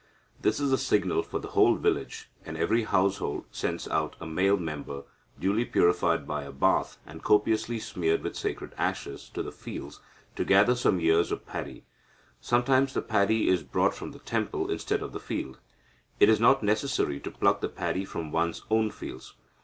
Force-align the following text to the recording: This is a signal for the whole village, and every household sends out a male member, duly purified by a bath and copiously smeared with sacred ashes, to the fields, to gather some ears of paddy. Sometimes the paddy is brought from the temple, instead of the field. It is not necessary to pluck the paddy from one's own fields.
This 0.41 0.59
is 0.59 0.71
a 0.73 0.79
signal 0.79 1.21
for 1.21 1.37
the 1.37 1.49
whole 1.49 1.75
village, 1.75 2.27
and 2.43 2.57
every 2.57 2.85
household 2.85 3.45
sends 3.51 3.87
out 3.89 4.15
a 4.19 4.25
male 4.25 4.57
member, 4.57 5.03
duly 5.39 5.63
purified 5.63 6.25
by 6.27 6.41
a 6.41 6.51
bath 6.51 6.97
and 7.05 7.21
copiously 7.21 7.77
smeared 7.77 8.23
with 8.23 8.35
sacred 8.35 8.73
ashes, 8.79 9.29
to 9.35 9.43
the 9.43 9.51
fields, 9.51 9.99
to 10.35 10.43
gather 10.43 10.73
some 10.73 10.99
ears 10.99 11.31
of 11.31 11.45
paddy. 11.45 11.83
Sometimes 12.39 12.95
the 12.95 13.03
paddy 13.03 13.47
is 13.47 13.61
brought 13.61 13.93
from 13.93 14.11
the 14.11 14.17
temple, 14.17 14.71
instead 14.71 15.03
of 15.03 15.11
the 15.11 15.19
field. 15.19 15.59
It 16.19 16.29
is 16.29 16.39
not 16.39 16.63
necessary 16.63 17.19
to 17.19 17.29
pluck 17.29 17.61
the 17.61 17.69
paddy 17.69 18.03
from 18.03 18.31
one's 18.31 18.63
own 18.71 18.89
fields. 18.89 19.35